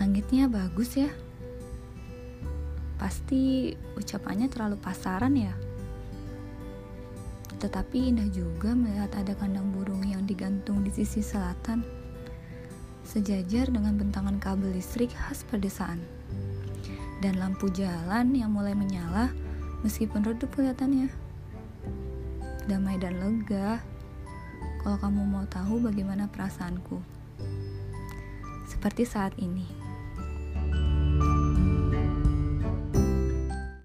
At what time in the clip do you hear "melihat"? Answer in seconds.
8.72-9.12